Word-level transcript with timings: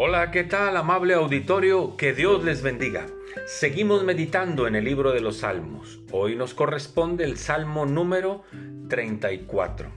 Hola, 0.00 0.30
¿qué 0.30 0.44
tal 0.44 0.76
amable 0.76 1.14
auditorio? 1.14 1.96
Que 1.96 2.12
Dios 2.12 2.44
les 2.44 2.62
bendiga. 2.62 3.06
Seguimos 3.48 4.04
meditando 4.04 4.68
en 4.68 4.76
el 4.76 4.84
libro 4.84 5.10
de 5.10 5.20
los 5.20 5.38
Salmos. 5.38 5.98
Hoy 6.12 6.36
nos 6.36 6.54
corresponde 6.54 7.24
el 7.24 7.36
Salmo 7.36 7.84
número 7.84 8.44
34. 8.88 9.90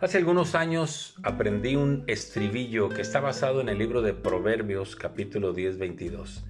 Hace 0.00 0.18
algunos 0.18 0.54
años 0.54 1.16
aprendí 1.22 1.76
un 1.76 2.04
estribillo 2.08 2.90
que 2.90 3.00
está 3.00 3.20
basado 3.20 3.62
en 3.62 3.70
el 3.70 3.78
libro 3.78 4.02
de 4.02 4.12
Proverbios 4.12 4.96
capítulo 4.96 5.54
10, 5.54 5.78
22. 5.78 6.44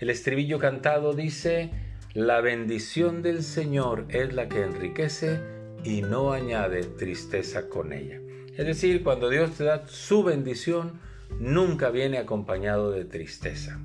El 0.00 0.10
estribillo 0.10 0.58
cantado 0.58 1.12
dice, 1.12 1.70
la 2.12 2.40
bendición 2.40 3.22
del 3.22 3.44
Señor 3.44 4.06
es 4.08 4.32
la 4.32 4.48
que 4.48 4.64
enriquece 4.64 5.40
y 5.84 6.02
no 6.02 6.32
añade 6.32 6.82
tristeza 6.82 7.68
con 7.68 7.92
ella. 7.92 8.20
Es 8.56 8.66
decir, 8.66 9.04
cuando 9.04 9.28
Dios 9.28 9.52
te 9.52 9.62
da 9.62 9.86
su 9.86 10.24
bendición, 10.24 11.11
nunca 11.40 11.90
viene 11.90 12.18
acompañado 12.18 12.90
de 12.90 13.04
tristeza. 13.04 13.80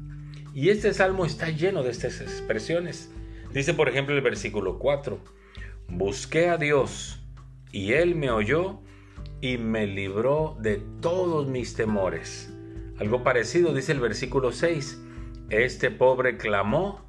Y 0.54 0.70
este 0.70 0.94
salmo 0.94 1.26
está 1.26 1.50
lleno 1.50 1.84
de 1.84 1.92
estas 1.92 2.22
expresiones. 2.22 3.12
Dice, 3.54 3.74
por 3.74 3.90
ejemplo, 3.90 4.16
el 4.16 4.22
versículo 4.22 4.80
4, 4.80 5.20
busqué 5.88 6.50
a 6.50 6.58
Dios 6.58 7.22
y 7.72 7.94
Él 7.94 8.16
me 8.16 8.32
oyó 8.32 8.82
y 9.42 9.58
me 9.58 9.86
libró 9.88 10.58
de 10.60 10.82
todos 11.02 11.48
mis 11.48 11.76
temores. 11.76 12.52
Algo 13.00 13.24
parecido 13.24 13.74
dice 13.74 13.92
el 13.92 14.00
versículo 14.00 14.52
6, 14.52 15.00
este 15.50 15.92
pobre 15.92 16.38
clamó 16.38 17.06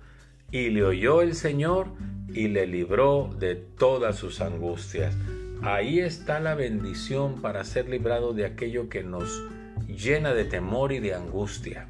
y 0.51 0.69
le 0.69 0.85
oyó 0.85 1.23
el 1.23 1.35
Señor 1.35 1.89
y 2.29 2.49
le 2.49 2.67
libró 2.67 3.31
de 3.39 3.57
todas 3.57 4.17
sus 4.17 4.41
angustias. 4.41 5.17
Ahí 5.63 6.01
está 6.01 6.39
la 6.39 6.55
bendición 6.55 7.41
para 7.41 7.65
ser 7.65 7.89
librado 7.89 8.33
de 8.33 8.45
aquello 8.45 8.89
que 8.89 9.03
nos 9.03 9.43
llena 9.99 10.33
de 10.33 10.45
temor 10.45 10.93
y 10.93 11.01
de 11.01 11.15
angustia. 11.15 11.89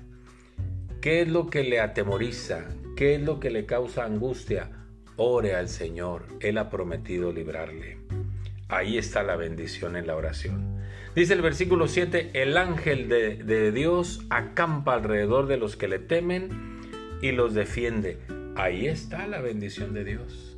¿Qué 1.03 1.21
es 1.21 1.29
lo 1.29 1.51
que 1.51 1.63
le 1.63 1.79
atemoriza? 1.79 2.65
¿Qué 2.97 3.15
es 3.15 3.21
lo 3.21 3.39
que 3.39 3.51
le 3.51 3.67
causa 3.67 4.05
angustia? 4.05 4.71
Ore 5.17 5.55
al 5.55 5.69
Señor. 5.69 6.25
Él 6.41 6.57
ha 6.57 6.71
prometido 6.71 7.33
librarle. 7.33 7.99
Ahí 8.69 8.97
está 8.97 9.23
la 9.23 9.37
bendición 9.37 9.95
en 9.95 10.07
la 10.07 10.17
oración. 10.17 10.79
Dice 11.15 11.35
el 11.35 11.43
versículo 11.43 11.87
7, 11.87 12.31
el 12.33 12.57
ángel 12.57 13.09
de, 13.09 13.37
de, 13.37 13.73
Dios 13.73 14.25
acampa 14.31 14.95
alrededor 14.95 15.47
de 15.47 15.59
los 15.59 15.77
que 15.77 15.89
le 15.89 15.99
temen 15.99 16.81
y 17.21 17.33
los 17.33 17.53
defiende. 17.55 18.19
Ahí 18.57 18.87
está 18.87 19.27
la 19.27 19.41
bendición 19.41 19.93
de 19.93 20.05
Dios. 20.05 20.57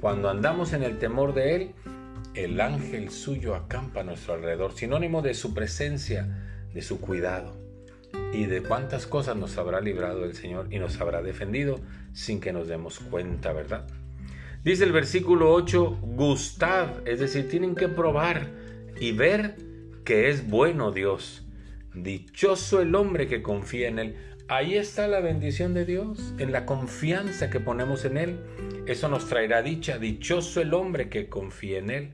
Cuando 0.00 0.30
andamos 0.30 0.72
en 0.72 0.82
el 0.82 0.98
temor 0.98 1.34
de 1.34 1.54
Él, 1.54 1.70
el 2.34 2.60
ángel 2.60 3.10
suyo 3.10 3.54
acampa 3.54 4.00
a 4.00 4.04
nuestro 4.04 4.34
alrededor, 4.34 4.72
sinónimo 4.72 5.22
de 5.22 5.34
su 5.34 5.54
presencia, 5.54 6.47
de 6.74 6.82
su 6.82 7.00
cuidado 7.00 7.56
y 8.32 8.46
de 8.46 8.62
cuántas 8.62 9.06
cosas 9.06 9.36
nos 9.36 9.56
habrá 9.58 9.80
librado 9.80 10.24
el 10.24 10.34
Señor 10.34 10.68
y 10.70 10.78
nos 10.78 11.00
habrá 11.00 11.22
defendido 11.22 11.80
sin 12.12 12.40
que 12.40 12.52
nos 12.52 12.68
demos 12.68 12.98
cuenta, 12.98 13.52
¿verdad? 13.52 13.86
Dice 14.64 14.84
el 14.84 14.92
versículo 14.92 15.52
8, 15.52 15.98
gustad, 16.02 17.06
es 17.06 17.20
decir, 17.20 17.48
tienen 17.48 17.74
que 17.74 17.88
probar 17.88 18.48
y 19.00 19.12
ver 19.12 19.56
que 20.04 20.28
es 20.30 20.48
bueno 20.48 20.90
Dios. 20.90 21.46
Dichoso 21.94 22.80
el 22.80 22.94
hombre 22.94 23.28
que 23.28 23.40
confía 23.40 23.88
en 23.88 23.98
Él. 23.98 24.16
Ahí 24.48 24.76
está 24.76 25.08
la 25.08 25.20
bendición 25.20 25.74
de 25.74 25.84
Dios, 25.84 26.34
en 26.38 26.52
la 26.52 26.66
confianza 26.66 27.50
que 27.50 27.60
ponemos 27.60 28.04
en 28.04 28.16
Él. 28.16 28.40
Eso 28.86 29.08
nos 29.08 29.28
traerá 29.28 29.62
dicha. 29.62 29.98
Dichoso 29.98 30.60
el 30.60 30.74
hombre 30.74 31.08
que 31.08 31.28
confía 31.28 31.78
en 31.78 31.90
Él. 31.90 32.12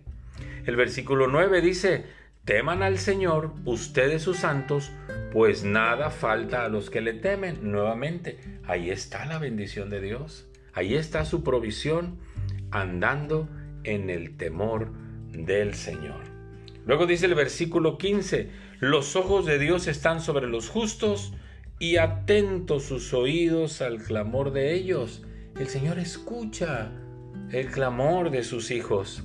El 0.66 0.77
versículo 0.77 1.28
9 1.28 1.60
dice, 1.60 2.05
teman 2.45 2.83
al 2.83 2.98
Señor, 2.98 3.53
ustedes 3.64 4.23
sus 4.23 4.39
santos, 4.39 4.92
pues 5.33 5.64
nada 5.64 6.10
falta 6.10 6.65
a 6.65 6.69
los 6.69 6.91
que 6.91 7.00
le 7.00 7.15
temen. 7.15 7.71
Nuevamente, 7.71 8.38
ahí 8.65 8.91
está 8.91 9.25
la 9.27 9.38
bendición 9.38 9.91
de 9.91 10.00
Dios. 10.00 10.47
Ahí 10.72 10.94
está 10.94 11.25
su 11.25 11.43
provisión 11.43 12.19
andando 12.71 13.49
en 13.84 14.10
el 14.10 14.37
temor 14.37 14.93
del 15.31 15.75
Señor. 15.75 16.22
Luego 16.87 17.06
dice 17.06 17.27
el 17.27 17.34
versículo 17.34 17.97
15, 17.97 18.50
los 18.81 19.16
ojos 19.16 19.47
de 19.47 19.59
Dios 19.59 19.87
están 19.87 20.21
sobre 20.21 20.47
los 20.47 20.69
justos 20.69 21.32
y 21.78 21.97
atentos 21.97 22.84
sus 22.84 23.15
oídos 23.15 23.81
al 23.81 24.03
clamor 24.03 24.53
de 24.53 24.75
ellos. 24.75 25.22
El 25.59 25.69
Señor 25.69 25.99
escucha 25.99 26.93
el 27.50 27.69
clamor 27.69 28.31
de 28.31 28.44
sus 28.44 28.71
hijos. 28.71 29.25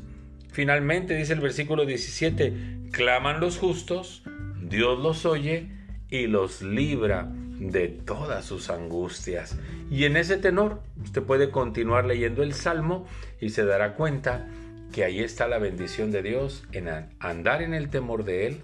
Finalmente 0.52 1.16
dice 1.16 1.34
el 1.34 1.42
versículo 1.42 1.86
17, 1.86 2.79
claman 2.92 3.40
los 3.40 3.58
justos, 3.58 4.24
Dios 4.62 5.00
los 5.00 5.26
oye 5.26 5.72
y 6.10 6.28
los 6.28 6.62
libra 6.62 7.28
de 7.32 7.88
todas 7.88 8.46
sus 8.46 8.70
angustias. 8.70 9.58
Y 9.92 10.06
en 10.06 10.18
ese 10.18 10.38
tenor, 10.38 10.82
usted 11.04 11.24
puede 11.24 11.52
continuar 11.52 12.06
leyendo 12.06 12.44
el 12.44 12.54
Salmo 12.54 13.06
y 13.40 13.50
se 13.50 13.66
dará 13.66 13.96
cuenta 13.96 14.48
que 14.94 15.04
ahí 15.04 15.20
está 15.20 15.48
la 15.48 15.60
bendición 15.60 16.12
de 16.12 16.24
Dios 16.24 16.64
en 16.72 16.90
andar 17.20 17.62
en 17.62 17.74
el 17.74 17.90
temor 17.90 18.24
de 18.24 18.48
Él, 18.48 18.64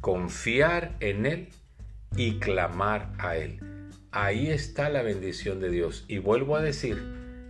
confiar 0.00 0.96
en 1.00 1.26
Él 1.26 1.48
y 2.16 2.38
clamar 2.38 3.12
a 3.18 3.36
Él. 3.36 3.60
Ahí 4.12 4.48
está 4.48 4.90
la 4.90 5.02
bendición 5.02 5.60
de 5.60 5.70
Dios. 5.70 6.04
Y 6.08 6.18
vuelvo 6.18 6.56
a 6.56 6.62
decir, 6.62 7.00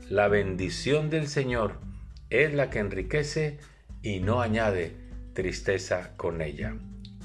la 0.08 0.28
bendición 0.28 1.10
del 1.10 1.28
Señor 1.28 1.78
es 2.30 2.54
la 2.54 2.70
que 2.70 2.78
enriquece 2.78 3.58
y 4.02 4.20
no 4.20 4.40
añade 4.40 4.94
tristeza 5.40 6.10
con 6.18 6.42
ella. 6.42 6.76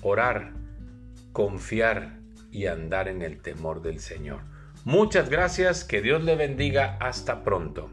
Orar, 0.01 0.53
confiar 1.33 2.21
y 2.49 2.67
andar 2.67 3.09
en 3.09 3.21
el 3.21 3.41
temor 3.41 3.81
del 3.81 3.99
Señor. 3.99 4.39
Muchas 4.85 5.29
gracias, 5.29 5.83
que 5.83 6.01
Dios 6.01 6.23
le 6.23 6.37
bendiga, 6.37 6.97
hasta 7.01 7.43
pronto. 7.43 7.89